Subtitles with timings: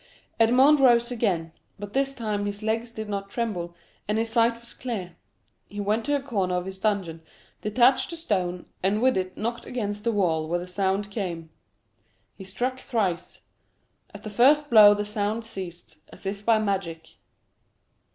[0.39, 3.75] Edmond rose again, but this time his legs did not tremble,
[4.07, 5.15] and his sight was clear;
[5.67, 7.21] he went to a corner of his dungeon,
[7.61, 11.51] detached a stone, and with it knocked against the wall where the sound came.
[12.35, 13.41] He struck thrice.
[14.11, 17.17] At the first blow the sound ceased, as if by magic.